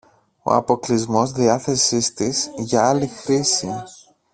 [0.43, 3.83] ο αποκλεισμός διάθεσης της για άλλη χρήση